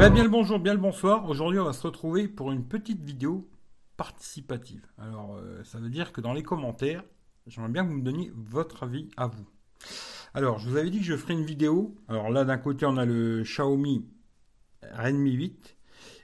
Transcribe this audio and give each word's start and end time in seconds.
Ben, 0.00 0.08
bien 0.08 0.22
le 0.22 0.30
bonjour, 0.30 0.58
bien 0.58 0.72
le 0.72 0.80
bonsoir. 0.80 1.28
Aujourd'hui, 1.28 1.58
on 1.58 1.66
va 1.66 1.74
se 1.74 1.86
retrouver 1.86 2.26
pour 2.26 2.52
une 2.52 2.66
petite 2.66 3.02
vidéo 3.02 3.50
participative. 3.98 4.80
Alors, 4.96 5.36
euh, 5.36 5.62
ça 5.62 5.78
veut 5.78 5.90
dire 5.90 6.12
que 6.12 6.22
dans 6.22 6.32
les 6.32 6.42
commentaires, 6.42 7.04
j'aimerais 7.46 7.70
bien 7.70 7.84
que 7.84 7.90
vous 7.90 7.98
me 7.98 8.02
donniez 8.02 8.32
votre 8.34 8.84
avis 8.84 9.10
à 9.18 9.26
vous. 9.26 9.46
Alors, 10.32 10.58
je 10.58 10.70
vous 10.70 10.78
avais 10.78 10.88
dit 10.88 11.00
que 11.00 11.04
je 11.04 11.14
ferais 11.18 11.34
une 11.34 11.44
vidéo. 11.44 11.94
Alors 12.08 12.30
là, 12.30 12.46
d'un 12.46 12.56
côté, 12.56 12.86
on 12.86 12.96
a 12.96 13.04
le 13.04 13.42
Xiaomi 13.42 14.08
Redmi 14.90 15.32
8 15.32 15.76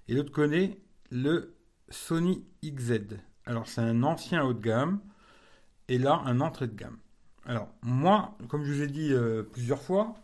et 0.09 0.15
l'autre 0.15 0.33
côté, 0.33 0.81
le 1.11 1.55
Sony 1.91 2.47
XZ. 2.65 3.19
Alors, 3.45 3.67
c'est 3.67 3.83
un 3.83 4.05
ancien 4.05 4.43
haut 4.43 4.55
de 4.55 4.63
gamme 4.63 5.01
et 5.89 5.99
là, 5.99 6.23
un 6.25 6.41
entrée 6.41 6.69
de 6.69 6.75
gamme. 6.75 6.97
Alors, 7.45 7.69
moi, 7.83 8.39
comme 8.49 8.65
je 8.65 8.73
vous 8.73 8.81
ai 8.81 8.89
dit 8.89 9.13
euh, 9.13 9.43
plusieurs 9.43 9.83
fois, 9.83 10.15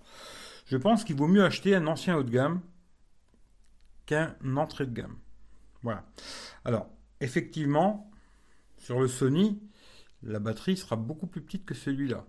je 0.64 0.78
pense 0.78 1.04
qu'il 1.04 1.16
vaut 1.16 1.28
mieux 1.28 1.44
acheter 1.44 1.76
un 1.76 1.86
ancien 1.86 2.16
haut 2.16 2.22
de 2.22 2.30
gamme 2.30 2.62
entrée 4.56 4.86
de 4.86 4.92
gamme. 4.92 5.16
Voilà. 5.82 6.04
Alors, 6.64 6.88
effectivement, 7.20 8.10
sur 8.78 9.00
le 9.00 9.08
Sony, 9.08 9.60
la 10.22 10.38
batterie 10.38 10.76
sera 10.76 10.96
beaucoup 10.96 11.26
plus 11.26 11.40
petite 11.40 11.64
que 11.64 11.74
celui-là. 11.74 12.24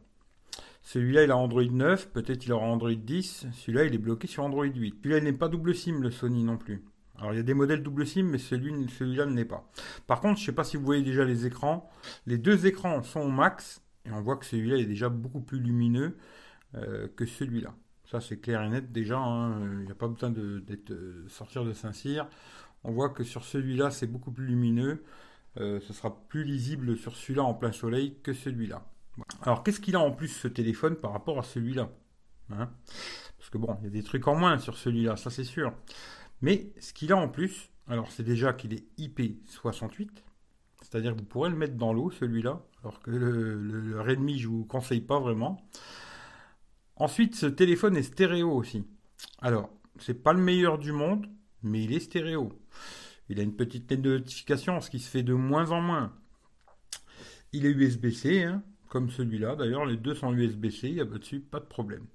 Celui-là, 0.81 1.23
il 1.23 1.31
a 1.31 1.37
Android 1.37 1.63
9, 1.63 2.09
peut-être 2.09 2.45
il 2.45 2.51
aura 2.51 2.65
Android 2.65 2.93
10. 2.93 3.47
Celui-là, 3.53 3.85
il 3.85 3.95
est 3.95 3.99
bloqué 3.99 4.27
sur 4.27 4.43
Android 4.43 4.65
8. 4.65 4.91
Puis 5.01 5.11
là, 5.11 5.17
il 5.17 5.23
n'est 5.23 5.33
pas 5.33 5.47
double 5.47 5.73
SIM, 5.73 6.01
le 6.01 6.11
Sony 6.11 6.43
non 6.43 6.57
plus. 6.57 6.83
Alors, 7.17 7.33
il 7.33 7.37
y 7.37 7.39
a 7.39 7.43
des 7.43 7.53
modèles 7.53 7.83
double 7.83 8.05
SIM, 8.05 8.23
mais 8.23 8.37
celui, 8.37 8.73
celui-là 8.89 9.25
ne 9.25 9.35
l'est 9.35 9.45
pas. 9.45 9.69
Par 10.07 10.19
contre, 10.19 10.37
je 10.37 10.43
ne 10.43 10.45
sais 10.47 10.51
pas 10.51 10.63
si 10.63 10.75
vous 10.75 10.83
voyez 10.83 11.03
déjà 11.03 11.23
les 11.23 11.45
écrans. 11.45 11.89
Les 12.25 12.37
deux 12.37 12.65
écrans 12.65 13.01
sont 13.03 13.21
au 13.21 13.29
max, 13.29 13.81
et 14.05 14.11
on 14.11 14.21
voit 14.21 14.35
que 14.35 14.45
celui-là 14.45 14.77
est 14.77 14.85
déjà 14.85 15.09
beaucoup 15.09 15.39
plus 15.39 15.59
lumineux 15.59 16.17
euh, 16.75 17.07
que 17.15 17.25
celui-là. 17.25 17.73
Ça, 18.13 18.21
c'est 18.21 18.37
clair 18.37 18.61
et 18.61 18.69
net 18.69 18.91
déjà. 18.91 19.17
Hein. 19.17 19.59
Il 19.79 19.85
n'y 19.85 19.91
a 19.91 19.95
pas 19.95 20.07
besoin 20.07 20.29
de 20.29 20.63
euh, 20.91 21.27
sortir 21.29 21.65
de 21.65 21.73
Saint-Cyr. 21.73 22.27
On 22.83 22.91
voit 22.91 23.09
que 23.09 23.23
sur 23.23 23.43
celui-là, 23.43 23.89
c'est 23.89 24.05
beaucoup 24.05 24.31
plus 24.31 24.45
lumineux. 24.45 25.03
Euh, 25.57 25.79
ce 25.79 25.93
sera 25.93 26.15
plus 26.27 26.43
lisible 26.43 26.95
sur 26.95 27.15
celui-là 27.15 27.41
en 27.41 27.55
plein 27.55 27.71
soleil 27.71 28.19
que 28.21 28.31
celui-là. 28.31 28.85
Alors, 29.41 29.63
qu'est-ce 29.63 29.79
qu'il 29.79 29.95
a 29.95 29.99
en 29.99 30.11
plus 30.11 30.27
ce 30.27 30.47
téléphone 30.47 30.95
par 30.95 31.11
rapport 31.11 31.39
à 31.39 31.41
celui-là 31.41 31.89
hein? 32.51 32.69
Parce 33.39 33.49
que 33.49 33.57
bon, 33.57 33.75
il 33.81 33.85
y 33.85 33.87
a 33.87 33.89
des 33.89 34.03
trucs 34.03 34.27
en 34.27 34.35
moins 34.35 34.59
sur 34.59 34.77
celui-là, 34.77 35.17
ça 35.17 35.31
c'est 35.31 35.43
sûr. 35.43 35.73
Mais 36.41 36.71
ce 36.79 36.93
qu'il 36.93 37.11
a 37.13 37.17
en 37.17 37.29
plus, 37.29 37.71
alors 37.87 38.11
c'est 38.11 38.21
déjà 38.21 38.53
qu'il 38.53 38.75
est 38.75 38.85
IP68, 38.99 40.09
c'est-à-dire 40.83 41.15
que 41.15 41.19
vous 41.19 41.25
pourrez 41.25 41.49
le 41.49 41.55
mettre 41.55 41.77
dans 41.77 41.93
l'eau, 41.93 42.11
celui-là, 42.11 42.61
alors 42.83 42.99
que 42.99 43.09
le, 43.09 43.55
le 43.55 44.01
Redmi, 44.01 44.37
je 44.37 44.49
ne 44.49 44.53
vous 44.53 44.65
conseille 44.65 45.01
pas 45.01 45.19
vraiment. 45.19 45.67
Ensuite, 46.95 47.35
ce 47.35 47.47
téléphone 47.47 47.97
est 47.97 48.03
stéréo 48.03 48.51
aussi. 48.51 48.85
Alors, 49.41 49.69
c'est 49.99 50.23
pas 50.23 50.33
le 50.33 50.39
meilleur 50.39 50.77
du 50.77 50.91
monde, 50.91 51.27
mais 51.63 51.83
il 51.83 51.93
est 51.93 51.99
stéréo. 51.99 52.51
Il 53.29 53.39
a 53.39 53.43
une 53.43 53.55
petite 53.55 53.87
tête 53.87 54.01
de 54.01 54.17
notification, 54.17 54.79
ce 54.81 54.89
qui 54.89 54.99
se 54.99 55.09
fait 55.09 55.23
de 55.23 55.33
moins 55.33 55.71
en 55.71 55.81
moins. 55.81 56.13
Il 57.51 57.65
est 57.65 57.71
USB-C, 57.71 58.43
hein, 58.43 58.63
comme 58.89 59.09
celui-là. 59.09 59.55
D'ailleurs, 59.55 59.85
les 59.85 59.97
deux 59.97 60.15
sont 60.15 60.33
USB-C, 60.33 60.89
il 60.89 60.95
y 60.95 61.01
a 61.01 61.05
dessus 61.05 61.39
pas 61.39 61.59
de 61.59 61.65
problème. 61.65 62.05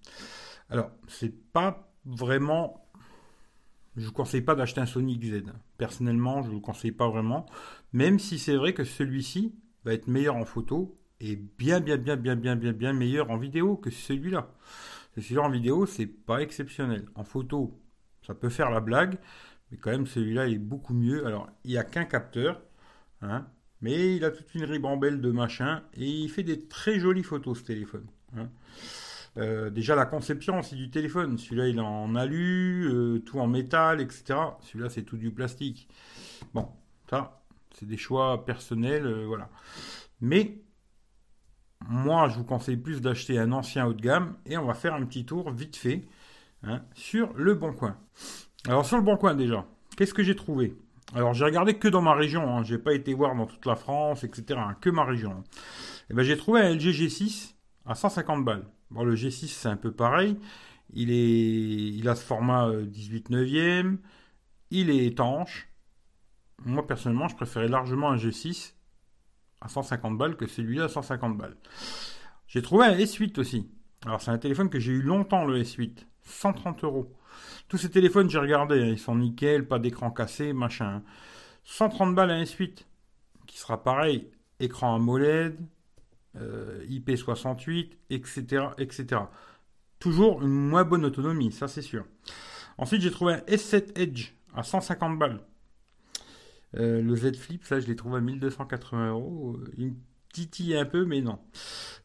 Alors, 0.70 0.90
c'est 1.08 1.34
pas 1.52 1.90
vraiment. 2.04 2.84
Je 3.96 4.06
vous 4.06 4.12
conseille 4.12 4.42
pas 4.42 4.54
d'acheter 4.54 4.80
un 4.80 4.86
Sony 4.86 5.18
XZ. 5.18 5.42
Personnellement, 5.76 6.42
je 6.42 6.50
vous 6.50 6.60
conseille 6.60 6.92
pas 6.92 7.08
vraiment. 7.08 7.46
Même 7.92 8.18
si 8.18 8.38
c'est 8.38 8.54
vrai 8.54 8.74
que 8.74 8.84
celui-ci 8.84 9.54
va 9.84 9.92
être 9.92 10.06
meilleur 10.06 10.36
en 10.36 10.44
photo 10.44 10.96
est 11.20 11.36
bien, 11.36 11.80
bien, 11.80 11.96
bien, 11.96 12.16
bien, 12.16 12.36
bien, 12.36 12.56
bien, 12.56 12.72
bien 12.72 12.92
meilleur 12.92 13.30
en 13.30 13.36
vidéo 13.36 13.76
que 13.76 13.90
celui-là. 13.90 14.50
Celui-là 15.16 15.42
en 15.42 15.50
vidéo, 15.50 15.86
c'est 15.86 16.06
pas 16.06 16.40
exceptionnel. 16.42 17.06
En 17.14 17.24
photo, 17.24 17.80
ça 18.26 18.34
peut 18.34 18.48
faire 18.48 18.70
la 18.70 18.80
blague, 18.80 19.18
mais 19.70 19.78
quand 19.78 19.90
même, 19.90 20.06
celui-là 20.06 20.48
est 20.48 20.58
beaucoup 20.58 20.94
mieux. 20.94 21.26
Alors, 21.26 21.48
il 21.64 21.72
n'y 21.72 21.78
a 21.78 21.84
qu'un 21.84 22.04
capteur, 22.04 22.62
hein, 23.22 23.46
mais 23.80 24.16
il 24.16 24.24
a 24.24 24.30
toute 24.30 24.54
une 24.54 24.64
ribambelle 24.64 25.20
de 25.20 25.30
machin, 25.30 25.82
et 25.94 26.06
il 26.06 26.28
fait 26.30 26.42
des 26.42 26.68
très 26.68 26.98
jolies 27.00 27.22
photos, 27.22 27.58
ce 27.58 27.64
téléphone. 27.64 28.06
Hein. 28.36 28.48
Euh, 29.36 29.70
déjà, 29.70 29.94
la 29.94 30.06
conception 30.06 30.58
aussi 30.58 30.74
du 30.74 30.90
téléphone. 30.90 31.38
Celui-là, 31.38 31.68
il 31.68 31.78
est 31.78 31.80
en 31.80 32.14
alu, 32.14 32.88
euh, 32.92 33.18
tout 33.20 33.38
en 33.38 33.46
métal, 33.46 34.00
etc. 34.00 34.38
Celui-là, 34.62 34.90
c'est 34.90 35.02
tout 35.02 35.16
du 35.16 35.30
plastique. 35.30 35.88
Bon, 36.54 36.68
ça, 37.08 37.42
c'est 37.74 37.86
des 37.86 37.96
choix 37.96 38.44
personnels, 38.44 39.06
euh, 39.06 39.26
voilà. 39.26 39.48
Mais 40.20 40.60
moi, 41.88 42.28
je 42.28 42.36
vous 42.36 42.44
conseille 42.44 42.76
plus 42.76 43.00
d'acheter 43.00 43.38
un 43.38 43.50
ancien 43.50 43.86
haut 43.86 43.94
de 43.94 44.02
gamme 44.02 44.36
et 44.44 44.58
on 44.58 44.66
va 44.66 44.74
faire 44.74 44.92
un 44.92 45.06
petit 45.06 45.24
tour 45.24 45.50
vite 45.50 45.74
fait 45.74 46.06
hein, 46.62 46.82
sur 46.92 47.32
le 47.32 47.54
Bon 47.54 47.72
Coin. 47.72 47.96
Alors 48.66 48.84
sur 48.84 48.98
le 48.98 49.02
Bon 49.02 49.16
Coin 49.16 49.34
déjà, 49.34 49.64
qu'est-ce 49.96 50.12
que 50.12 50.22
j'ai 50.22 50.36
trouvé? 50.36 50.76
Alors 51.14 51.32
j'ai 51.32 51.46
regardé 51.46 51.78
que 51.78 51.88
dans 51.88 52.02
ma 52.02 52.12
région, 52.12 52.58
hein, 52.58 52.62
j'ai 52.62 52.76
pas 52.76 52.92
été 52.92 53.14
voir 53.14 53.34
dans 53.34 53.46
toute 53.46 53.64
la 53.64 53.74
France, 53.74 54.22
etc. 54.22 54.60
Hein, 54.62 54.76
que 54.82 54.90
ma 54.90 55.04
région. 55.04 55.30
Et 55.30 56.10
eh 56.10 56.14
ben 56.14 56.22
j'ai 56.22 56.36
trouvé 56.36 56.60
un 56.60 56.74
LG 56.74 56.90
G6 56.90 57.54
à 57.86 57.94
150 57.94 58.44
balles. 58.44 58.66
Bon 58.90 59.02
le 59.02 59.14
G6 59.14 59.46
c'est 59.46 59.68
un 59.68 59.76
peu 59.76 59.90
pareil. 59.90 60.38
Il 60.92 61.10
est, 61.10 61.96
il 61.96 62.06
a 62.06 62.14
ce 62.14 62.22
format 62.22 62.70
18 62.70 63.30
euh, 63.30 63.34
neuvième. 63.34 63.98
Il 64.70 64.90
est 64.90 65.06
étanche. 65.06 65.70
Moi 66.66 66.86
personnellement, 66.86 67.28
je 67.28 67.36
préférais 67.36 67.68
largement 67.68 68.10
un 68.10 68.16
G6 68.16 68.74
à 69.60 69.68
150 69.68 70.16
balles 70.16 70.36
que 70.36 70.46
celui-là 70.46 70.84
à 70.84 70.88
150 70.88 71.36
balles. 71.36 71.56
J'ai 72.46 72.62
trouvé 72.62 72.86
un 72.86 72.96
S8 72.96 73.38
aussi. 73.40 73.70
Alors 74.06 74.20
c'est 74.20 74.30
un 74.30 74.38
téléphone 74.38 74.70
que 74.70 74.78
j'ai 74.78 74.92
eu 74.92 75.02
longtemps 75.02 75.44
le 75.44 75.62
S8. 75.62 76.06
130 76.24 76.84
euros. 76.84 77.12
Tous 77.68 77.78
ces 77.78 77.90
téléphones, 77.90 78.30
j'ai 78.30 78.38
regardé, 78.38 78.80
hein, 78.80 78.88
ils 78.88 78.98
sont 78.98 79.16
nickel, 79.16 79.66
pas 79.66 79.78
d'écran 79.78 80.10
cassé, 80.10 80.52
machin. 80.52 81.02
130 81.64 82.14
balles 82.14 82.30
un 82.30 82.42
S8, 82.42 82.84
qui 83.46 83.58
sera 83.58 83.82
pareil, 83.82 84.30
écran 84.60 84.94
AMOLED, 84.96 85.58
euh, 86.36 86.84
IP68, 86.86 87.90
etc., 88.10 88.66
etc. 88.78 89.22
Toujours 89.98 90.42
une 90.42 90.68
moins 90.68 90.84
bonne 90.84 91.04
autonomie, 91.04 91.52
ça 91.52 91.68
c'est 91.68 91.82
sûr. 91.82 92.04
Ensuite, 92.78 93.02
j'ai 93.02 93.10
trouvé 93.10 93.34
un 93.34 93.38
S7 93.38 93.98
Edge 93.98 94.32
à 94.54 94.62
150 94.62 95.18
balles. 95.18 95.40
Euh, 96.76 97.00
le 97.02 97.16
Z 97.16 97.36
Flip, 97.36 97.64
ça, 97.64 97.80
je 97.80 97.86
l'ai 97.86 97.96
trouvé 97.96 98.18
à 98.18 98.20
1280 98.20 99.10
euros. 99.10 99.58
Il 99.76 99.86
me 99.86 99.94
titille 100.32 100.76
un 100.76 100.84
peu, 100.84 101.04
mais 101.04 101.20
non. 101.20 101.38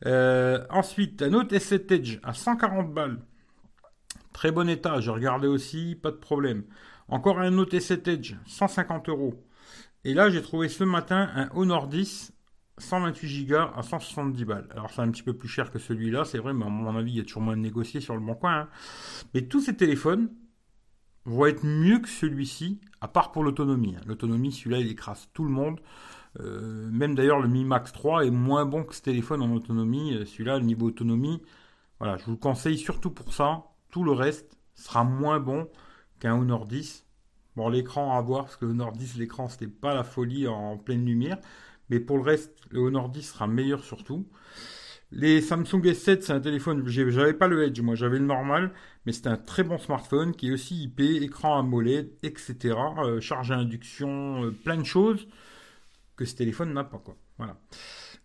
Euh, 0.05 0.65
ensuite, 0.69 1.21
un 1.21 1.33
autre 1.33 1.55
S7 1.55 1.93
Edge 1.93 2.19
à 2.23 2.33
140 2.33 2.93
balles. 2.93 3.19
Très 4.31 4.51
bon 4.51 4.67
état, 4.67 4.99
j'ai 4.99 5.11
regardé 5.11 5.47
aussi, 5.47 5.95
pas 6.01 6.11
de 6.11 6.17
problème. 6.17 6.63
Encore 7.07 7.39
un 7.39 7.57
autre 7.57 7.75
S7 7.75 8.09
Edge, 8.09 8.35
150 8.47 9.09
euros. 9.09 9.35
Et 10.05 10.13
là, 10.13 10.29
j'ai 10.29 10.41
trouvé 10.41 10.69
ce 10.69 10.83
matin 10.83 11.29
un 11.35 11.49
Honor 11.53 11.87
10 11.87 12.33
128 12.77 13.45
Go 13.45 13.55
à 13.75 13.83
170 13.83 14.45
balles. 14.45 14.67
Alors 14.71 14.89
c'est 14.91 15.01
un 15.01 15.11
petit 15.11 15.23
peu 15.23 15.33
plus 15.33 15.47
cher 15.47 15.71
que 15.71 15.79
celui-là, 15.79 16.25
c'est 16.25 16.39
vrai, 16.39 16.53
mais 16.53 16.65
à 16.65 16.69
mon 16.69 16.95
avis, 16.97 17.11
il 17.11 17.17
y 17.17 17.21
a 17.21 17.23
toujours 17.23 17.43
moins 17.43 17.55
de 17.55 17.61
négocier 17.61 18.01
sur 18.01 18.15
le 18.15 18.21
bon 18.21 18.35
coin. 18.35 18.61
Hein. 18.61 18.69
Mais 19.33 19.43
tous 19.43 19.61
ces 19.61 19.75
téléphones, 19.75 20.29
vont 21.25 21.45
être 21.45 21.65
mieux 21.65 21.99
que 21.99 22.09
celui-ci, 22.09 22.81
à 23.01 23.07
part 23.07 23.31
pour 23.31 23.43
l'autonomie. 23.43 23.95
Hein. 23.97 24.01
L'autonomie, 24.05 24.51
celui-là, 24.51 24.79
il 24.79 24.91
écrase 24.91 25.29
tout 25.33 25.43
le 25.43 25.51
monde. 25.51 25.79
Euh, 26.39 26.89
même 26.91 27.15
d'ailleurs, 27.15 27.39
le 27.39 27.47
Mi 27.47 27.63
Max 27.63 27.91
3 27.91 28.25
est 28.25 28.31
moins 28.31 28.65
bon 28.65 28.83
que 28.83 28.95
ce 28.95 29.01
téléphone 29.01 29.41
en 29.41 29.53
autonomie. 29.53 30.13
Euh, 30.13 30.25
celui-là, 30.25 30.57
le 30.57 30.65
niveau 30.65 30.87
autonomie, 30.87 31.41
voilà, 31.99 32.17
je 32.17 32.25
vous 32.25 32.31
le 32.31 32.37
conseille 32.37 32.77
surtout 32.77 33.11
pour 33.11 33.33
ça. 33.33 33.63
Tout 33.89 34.03
le 34.03 34.11
reste 34.11 34.57
sera 34.75 35.03
moins 35.03 35.39
bon 35.39 35.69
qu'un 36.19 36.35
Honor 36.35 36.65
10. 36.65 37.05
Bon, 37.55 37.69
l'écran 37.69 38.17
à 38.17 38.21
voir, 38.21 38.45
parce 38.45 38.57
que 38.57 38.65
le 38.65 38.71
Honor 38.71 38.93
10, 38.93 39.17
l'écran, 39.17 39.47
c'était 39.47 39.67
pas 39.67 39.93
la 39.93 40.03
folie 40.03 40.47
en 40.47 40.77
pleine 40.77 41.05
lumière. 41.05 41.37
Mais 41.89 41.99
pour 41.99 42.17
le 42.17 42.23
reste, 42.23 42.51
le 42.71 42.79
Honor 42.79 43.09
10 43.09 43.21
sera 43.21 43.47
meilleur 43.47 43.83
surtout. 43.83 44.25
Les 45.15 45.41
Samsung 45.41 45.79
S7, 45.83 46.21
c'est 46.21 46.33
un 46.33 46.39
téléphone, 46.39 46.87
j'avais 46.87 47.35
pas 47.35 47.47
le 47.47 47.63
Edge, 47.63 47.79
moi 47.81 47.93
j'avais 47.93 48.17
le 48.17 48.25
normal, 48.25 48.71
mais 49.05 49.11
c'est 49.11 49.27
un 49.27 49.37
très 49.37 49.61
bon 49.61 49.77
smartphone 49.77 50.33
qui 50.33 50.47
est 50.47 50.51
aussi 50.51 50.85
IP, 50.85 51.01
écran 51.01 51.59
AMOLED, 51.59 52.09
etc. 52.23 52.75
Euh, 52.97 53.21
charge 53.21 53.51
à 53.51 53.57
induction, 53.57 54.45
euh, 54.45 54.49
plein 54.51 54.75
de 54.75 54.83
choses 54.83 55.27
que 56.15 56.25
ce 56.25 56.35
téléphone 56.35 56.73
n'a 56.73 56.83
pas, 56.83 56.97
quoi. 56.97 57.15
Voilà. 57.37 57.59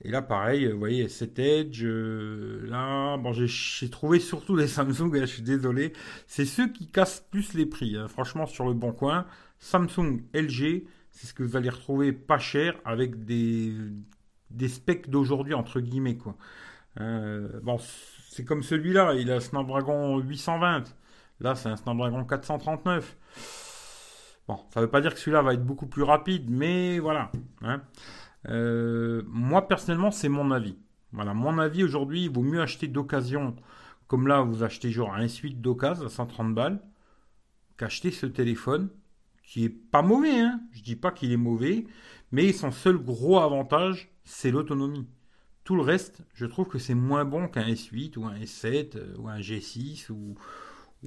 Et 0.02 0.10
là, 0.10 0.22
pareil, 0.22 0.66
vous 0.72 0.78
voyez, 0.78 1.08
S7 1.08 1.38
Edge, 1.40 1.84
euh, 1.84 2.66
là, 2.70 3.18
bon, 3.18 3.34
j'ai 3.34 3.90
trouvé 3.90 4.18
surtout 4.18 4.56
les 4.56 4.66
Samsung, 4.66 5.10
je 5.12 5.26
suis 5.26 5.42
désolé, 5.42 5.92
c'est 6.26 6.46
ceux 6.46 6.72
qui 6.72 6.86
cassent 6.86 7.26
plus 7.30 7.52
les 7.52 7.66
prix, 7.66 7.98
hein. 7.98 8.08
franchement, 8.08 8.46
sur 8.46 8.66
le 8.66 8.72
bon 8.72 8.92
coin. 8.92 9.26
Samsung, 9.58 10.22
LG, 10.32 10.84
c'est 11.10 11.26
ce 11.26 11.34
que 11.34 11.42
vous 11.42 11.56
allez 11.56 11.68
retrouver 11.68 12.12
pas 12.12 12.38
cher 12.38 12.80
avec 12.86 13.26
des, 13.26 13.74
des 14.50 14.68
specs 14.68 15.10
d'aujourd'hui, 15.10 15.52
entre 15.52 15.80
guillemets, 15.80 16.16
quoi. 16.16 16.34
Euh, 17.00 17.60
bon, 17.62 17.78
c'est 18.28 18.44
comme 18.44 18.62
celui-là, 18.62 19.14
il 19.14 19.30
a 19.30 19.36
un 19.36 19.40
Snapdragon 19.40 20.18
820. 20.18 20.84
Là, 21.40 21.54
c'est 21.54 21.68
un 21.68 21.76
Snapdragon 21.76 22.24
439. 22.24 23.16
Bon, 24.48 24.58
ça 24.70 24.80
ne 24.80 24.86
veut 24.86 24.90
pas 24.90 25.00
dire 25.00 25.12
que 25.14 25.20
celui-là 25.20 25.42
va 25.42 25.54
être 25.54 25.64
beaucoup 25.64 25.86
plus 25.86 26.02
rapide, 26.02 26.48
mais 26.48 26.98
voilà. 26.98 27.30
Hein. 27.62 27.82
Euh, 28.48 29.22
moi, 29.26 29.68
personnellement, 29.68 30.10
c'est 30.10 30.28
mon 30.28 30.50
avis. 30.50 30.78
Voilà, 31.12 31.34
mon 31.34 31.58
avis 31.58 31.84
aujourd'hui, 31.84 32.24
il 32.24 32.30
vaut 32.30 32.42
mieux 32.42 32.60
acheter 32.60 32.88
d'occasion, 32.88 33.56
comme 34.06 34.26
là, 34.26 34.42
vous 34.42 34.62
achetez 34.62 34.90
genre 34.90 35.14
un 35.14 35.28
suite 35.28 35.60
d'occasion 35.60 36.06
à 36.06 36.08
130 36.08 36.54
balles, 36.54 36.80
qu'acheter 37.76 38.10
ce 38.10 38.26
téléphone, 38.26 38.90
qui 39.42 39.64
est 39.64 39.70
pas 39.70 40.02
mauvais, 40.02 40.40
hein. 40.40 40.60
Je 40.72 40.82
dis 40.82 40.96
pas 40.96 41.10
qu'il 41.10 41.32
est 41.32 41.38
mauvais, 41.38 41.86
mais 42.32 42.52
son 42.52 42.70
seul 42.70 42.98
gros 42.98 43.38
avantage, 43.38 44.10
c'est 44.24 44.50
l'autonomie. 44.50 45.06
Tout 45.68 45.76
le 45.76 45.82
reste, 45.82 46.22
je 46.32 46.46
trouve 46.46 46.66
que 46.66 46.78
c'est 46.78 46.94
moins 46.94 47.26
bon 47.26 47.46
qu'un 47.46 47.68
S8 47.68 48.16
ou 48.16 48.24
un 48.24 48.34
S7 48.36 48.96
euh, 48.96 49.14
ou 49.18 49.28
un 49.28 49.38
G6 49.38 50.10
ou, 50.10 50.34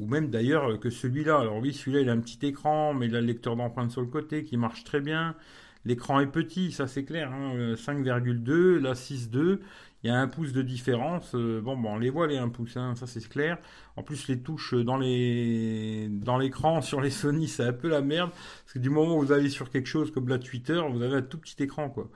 même 0.05 0.29
d'ailleurs 0.29 0.79
que 0.79 0.91
celui-là. 0.91 1.39
Alors 1.39 1.57
oui, 1.57 1.73
celui-là, 1.73 2.01
il 2.01 2.09
a 2.09 2.11
un 2.11 2.19
petit 2.19 2.45
écran, 2.45 2.93
mais 2.93 3.07
il 3.07 3.15
a 3.15 3.21
le 3.21 3.25
lecteur 3.25 3.55
d'empreintes 3.55 3.89
sur 3.89 4.01
le 4.01 4.07
côté 4.07 4.43
qui 4.43 4.57
marche 4.57 4.83
très 4.83 5.01
bien. 5.01 5.35
L'écran 5.83 6.19
est 6.19 6.27
petit, 6.27 6.71
ça 6.71 6.85
c'est 6.85 7.05
clair, 7.05 7.31
5,2, 7.31 8.77
hein, 8.77 8.81
la 8.83 8.93
6,2, 8.93 9.61
il 10.03 10.07
y 10.07 10.13
a 10.13 10.19
un 10.19 10.27
pouce 10.27 10.53
de 10.53 10.61
différence. 10.61 11.33
Euh, 11.33 11.59
bon, 11.59 11.75
bon, 11.75 11.93
on 11.93 11.97
les 11.97 12.11
voit 12.11 12.27
les 12.27 12.37
1 12.37 12.49
pouce, 12.49 12.77
hein, 12.77 12.93
ça 12.93 13.07
c'est 13.07 13.27
clair. 13.27 13.57
En 13.95 14.03
plus, 14.03 14.27
les 14.27 14.41
touches 14.43 14.75
dans 14.75 14.97
les 14.97 16.07
dans 16.07 16.37
l'écran 16.37 16.81
sur 16.83 17.01
les 17.01 17.09
Sony, 17.09 17.47
c'est 17.47 17.63
un 17.63 17.73
peu 17.73 17.87
la 17.87 18.01
merde, 18.01 18.29
parce 18.29 18.73
que 18.73 18.79
du 18.79 18.91
moment 18.91 19.17
où 19.17 19.21
vous 19.21 19.31
allez 19.31 19.49
sur 19.49 19.71
quelque 19.71 19.87
chose 19.87 20.11
comme 20.11 20.27
la 20.27 20.37
Twitter, 20.37 20.79
vous 20.91 21.01
avez 21.01 21.15
un 21.15 21.23
tout 21.23 21.39
petit 21.39 21.63
écran, 21.63 21.89
quoi. 21.89 22.11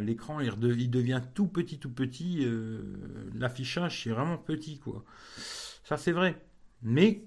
L'écran 0.00 0.40
il, 0.40 0.90
devient 0.90 1.22
tout 1.34 1.46
petit, 1.46 1.78
tout 1.78 1.90
petit. 1.90 2.44
Euh, 2.44 2.82
l'affichage 3.34 4.02
c'est 4.02 4.10
vraiment 4.10 4.38
petit, 4.38 4.78
quoi. 4.78 5.04
Ça 5.84 5.96
c'est 5.96 6.12
vrai. 6.12 6.42
Mais 6.82 7.24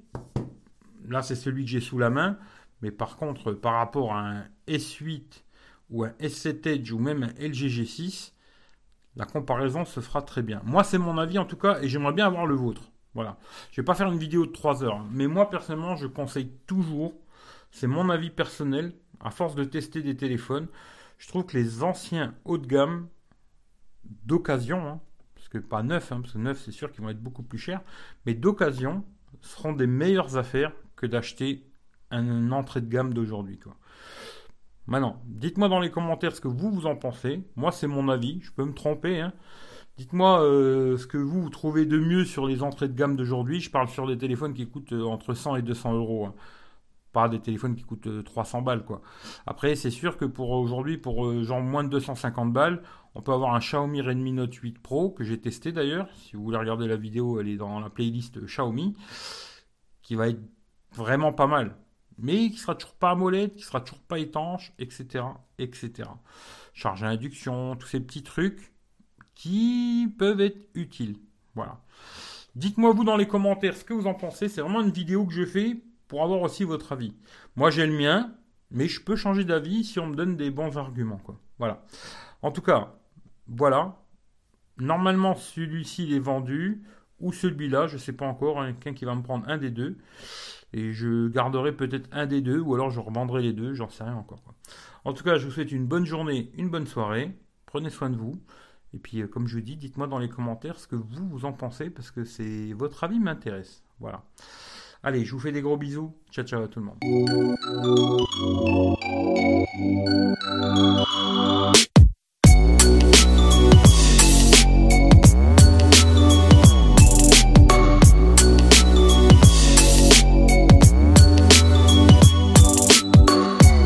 là, 1.08 1.22
c'est 1.22 1.36
celui 1.36 1.66
que 1.66 1.70
j'ai 1.70 1.82
sous 1.82 1.98
la 1.98 2.10
main. 2.10 2.38
Mais 2.82 2.92
par 2.92 3.18
contre, 3.18 3.54
par 3.54 3.74
rapport 3.74 4.14
à 4.14 4.28
un 4.28 4.46
S8 4.68 5.44
ou 5.90 6.04
un 6.04 6.10
S7 6.20 6.68
Edge 6.68 6.92
ou 6.92 7.00
même 7.00 7.24
un 7.24 7.34
LG 7.40 7.68
G6, 7.68 8.32
la 9.16 9.26
comparaison 9.26 9.86
se 9.86 10.00
fera 10.00 10.22
très 10.22 10.42
bien. 10.42 10.62
Moi, 10.66 10.84
c'est 10.84 10.98
mon 10.98 11.18
avis 11.18 11.38
en 11.38 11.46
tout 11.46 11.58
cas, 11.58 11.80
et 11.82 11.90
j'aimerais 11.90 12.14
bien 12.14 12.26
avoir 12.26 12.46
le 12.46 12.56
vôtre. 12.56 12.92
Voilà. 13.14 13.38
Je 13.72 13.82
vais 13.82 13.86
pas 13.86 13.94
faire 13.94 14.12
une 14.12 14.18
vidéo 14.18 14.46
de 14.46 14.52
3 14.52 14.84
heures, 14.84 15.04
mais 15.12 15.28
moi 15.28 15.50
personnellement, 15.50 15.98
je 15.98 16.08
conseille 16.08 16.50
toujours, 16.66 17.14
c'est 17.72 17.88
mon 17.88 18.10
avis 18.10 18.30
personnel, 18.30 18.94
à 19.20 19.32
force 19.32 19.54
de 19.56 19.66
tester 19.66 20.02
des 20.02 20.16
téléphones, 20.16 20.68
je 21.22 21.28
trouve 21.28 21.46
que 21.46 21.56
les 21.56 21.84
anciens 21.84 22.34
haut 22.46 22.58
de 22.58 22.66
gamme 22.66 23.08
d'occasion, 24.04 24.88
hein, 24.88 25.00
parce 25.36 25.50
que 25.50 25.60
pas 25.60 25.84
neuf, 25.84 26.12
hein, 26.12 26.20
parce 26.20 26.34
que 26.34 26.40
neuf 26.40 26.60
c'est 26.66 26.72
sûr 26.72 26.92
qu'ils 26.92 27.04
vont 27.04 27.12
être 27.12 27.22
beaucoup 27.22 27.44
plus 27.44 27.60
chers, 27.60 27.82
mais 28.26 28.34
d'occasion 28.34 29.06
seront 29.42 29.74
des 29.74 29.86
meilleures 29.86 30.38
affaires 30.38 30.74
que 30.96 31.06
d'acheter 31.06 31.64
une 32.10 32.52
entrée 32.52 32.82
de 32.82 32.90
gamme 32.90 33.14
d'aujourd'hui. 33.14 33.60
Maintenant, 34.88 35.22
dites-moi 35.28 35.70
dans 35.70 35.80
les 35.80 35.92
commentaires 35.92 36.36
ce 36.36 36.42
que 36.42 36.48
vous, 36.48 36.88
en 36.88 36.96
pensez. 36.96 37.48
Moi, 37.56 37.72
c'est 37.72 37.88
mon 37.88 38.10
avis. 38.10 38.42
Je 38.42 38.52
peux 38.52 38.66
me 38.66 38.74
tromper. 38.74 39.22
Hein. 39.22 39.32
Dites-moi 39.98 40.42
euh, 40.42 40.98
ce 40.98 41.08
que 41.08 41.18
vous, 41.18 41.42
vous 41.42 41.50
trouvez 41.50 41.86
de 41.86 41.98
mieux 41.98 42.26
sur 42.26 42.46
les 42.48 42.62
entrées 42.62 42.90
de 42.90 42.94
gamme 42.94 43.16
d'aujourd'hui. 43.16 43.62
Je 43.62 43.70
parle 43.70 43.88
sur 43.88 44.08
des 44.08 44.18
téléphones 44.18 44.54
qui 44.54 44.68
coûtent 44.68 44.92
euh, 44.92 45.04
entre 45.04 45.34
100 45.34 45.58
et 45.58 45.62
200 45.62 45.94
euros. 45.94 46.30
Pas 47.14 47.28
des 47.30 47.40
téléphones 47.40 47.76
qui 47.76 47.84
coûtent 47.84 48.24
300 48.24 48.60
euh, 48.60 48.62
balles. 48.62 48.86
quoi. 48.86 49.02
Après, 49.46 49.76
c'est 49.76 49.90
sûr 49.90 50.18
que 50.18 50.26
pour 50.26 50.52
aujourd'hui, 50.52 50.98
pour 50.98 51.44
genre 51.44 51.62
moins 51.62 51.84
de 51.84 51.90
250 51.90 52.54
balles, 52.54 52.82
on 53.16 53.22
peut 53.22 53.34
avoir 53.34 53.54
un 53.54 53.60
Xiaomi 53.60 54.02
Redmi 54.02 54.32
Note 54.32 54.54
8 54.54 54.80
Pro 54.80 55.10
que 55.10 55.24
j'ai 55.24 55.40
testé 55.40 55.72
d'ailleurs. 55.72 56.08
Si 56.16 56.36
vous 56.36 56.44
voulez 56.44 56.58
regarder 56.58 56.88
la 56.88 56.96
vidéo, 56.96 57.40
elle 57.40 57.50
est 57.50 57.58
dans 57.58 57.80
la 57.80 57.90
playlist 57.90 58.40
Xiaomi, 58.46 58.96
qui 60.02 60.16
va 60.16 60.30
être 60.30 60.42
vraiment 60.94 61.34
pas 61.34 61.48
mal 61.48 61.76
mais 62.22 62.50
qui 62.50 62.58
sera 62.58 62.76
toujours 62.76 62.96
pas 62.96 63.12
AMOLED, 63.12 63.56
qui 63.56 63.64
sera 63.64 63.82
toujours 63.82 64.04
pas 64.04 64.20
étanche, 64.20 64.74
etc., 64.80 65.26
etc. 65.58 66.10
Charge 66.74 67.04
à 67.04 67.08
induction, 67.08 67.76
tous 67.76 67.88
ces 67.88 68.00
petits 68.00 68.24
trucs 68.24 68.74
qui 69.34 70.14
peuvent 70.18 70.42
être 70.42 70.68
utiles. 70.76 71.18
Voilà. 71.56 71.82
Dites-moi 72.56 72.94
vous 72.94 73.04
dans 73.04 73.18
les 73.18 73.28
commentaires 73.28 73.76
ce 73.76 73.84
que 73.84 73.94
vous 73.94 74.08
en 74.08 74.14
pensez. 74.14 74.50
C'est 74.50 74.62
vraiment 74.62 74.82
une 74.82 74.92
vidéo 74.92 75.26
que 75.26 75.34
je 75.34 75.46
fais 75.46 75.82
pour 76.12 76.24
avoir 76.24 76.42
aussi 76.42 76.66
votre 76.66 76.92
avis. 76.92 77.16
Moi 77.56 77.70
j'ai 77.70 77.88
le 77.88 77.98
mien, 77.98 78.34
mais 78.70 78.90
je 78.90 79.00
peux 79.02 79.16
changer 79.16 79.46
d'avis 79.46 79.86
si 79.86 79.98
on 79.98 80.08
me 80.08 80.16
donne 80.18 80.36
des 80.36 80.52
bons 80.52 80.78
arguments. 80.78 81.20
Quoi. 81.20 81.40
Voilà. 81.58 81.86
En 82.42 82.52
tout 82.52 82.62
cas, 82.62 82.96
voilà. 83.48 83.96
Normalement 84.78 85.36
celui-ci 85.36 86.14
est 86.14 86.20
vendu 86.20 86.84
ou 87.22 87.32
celui-là, 87.32 87.88
je 87.88 87.94
ne 87.94 88.00
sais 88.00 88.12
pas 88.12 88.26
encore. 88.26 88.62
Quelqu'un 88.66 88.94
qui 88.94 89.06
va 89.06 89.16
me 89.16 89.22
prendre 89.22 89.48
un 89.48 89.58
des 89.58 89.70
deux. 89.70 90.00
Et 90.74 90.92
je 90.92 91.30
garderai 91.30 91.72
peut-être 91.72 92.10
un 92.12 92.26
des 92.26 92.42
deux, 92.42 92.60
ou 92.60 92.76
alors 92.76 92.90
je 92.90 93.00
revendrai 93.00 93.42
les 93.42 93.54
deux, 93.54 93.74
j'en 93.74 93.88
sais 93.88 94.04
rien 94.04 94.16
encore. 94.16 94.44
En 95.06 95.14
tout 95.14 95.24
cas, 95.24 95.38
je 95.38 95.46
vous 95.46 95.52
souhaite 95.52 95.72
une 95.72 95.86
bonne 95.86 96.06
journée, 96.06 96.52
une 96.58 96.70
bonne 96.70 96.88
soirée. 96.88 97.34
Prenez 97.68 97.90
soin 97.90 98.10
de 98.10 98.18
vous. 98.18 98.34
Et 98.94 98.98
puis, 98.98 99.22
euh, 99.22 99.28
comme 99.28 99.48
je 99.48 99.60
dis, 99.60 99.78
dites-moi 99.78 100.08
dans 100.08 100.20
les 100.20 100.28
commentaires 100.28 100.78
ce 100.78 100.88
que 100.88 100.98
vous, 100.98 101.30
vous 101.30 101.46
en 101.46 101.54
pensez, 101.54 101.90
parce 101.90 102.12
que 102.12 102.26
c'est 102.26 102.74
votre 102.74 103.06
avis 103.06 103.20
m'intéresse. 103.20 103.82
Voilà. 104.02 104.26
Allez, 105.04 105.26
je 105.26 105.32
vous 105.32 105.40
fais 105.40 105.52
des 105.52 105.62
gros 105.62 105.78
bisous. 105.78 106.14
Ciao, 106.32 106.46
ciao 106.46 106.64
à 106.64 106.68
tout 106.68 106.80
le 106.80 106.86
monde. 106.86 106.98